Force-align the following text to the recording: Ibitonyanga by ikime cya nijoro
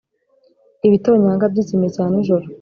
Ibitonyanga 0.87 1.45
by 1.51 1.57
ikime 1.63 1.87
cya 1.95 2.05
nijoro 2.11 2.45